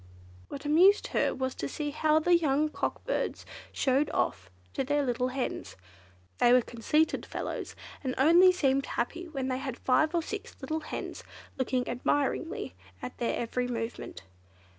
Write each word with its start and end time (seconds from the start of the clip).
What 0.49 0.65
amused 0.65 1.09
her 1.09 1.31
was 1.31 1.53
to 1.53 1.69
see 1.69 1.91
how 1.91 2.17
the 2.17 2.35
young 2.35 2.69
cock 2.69 3.05
birds 3.05 3.45
showed 3.71 4.09
off 4.09 4.49
to 4.73 4.83
the 4.83 5.03
little 5.03 5.27
hens. 5.27 5.75
They 6.39 6.51
were 6.53 6.63
conceited 6.63 7.23
fellows, 7.23 7.75
and 8.03 8.15
only 8.17 8.51
seemed 8.51 8.87
happy 8.87 9.27
when 9.27 9.47
they 9.47 9.59
had 9.59 9.77
five 9.77 10.15
or 10.15 10.23
six 10.23 10.55
little 10.59 10.79
hens 10.79 11.23
looking 11.55 11.87
admiringly 11.87 12.73
at 12.99 13.19
their 13.19 13.37
every 13.39 13.67
movement. 13.67 14.23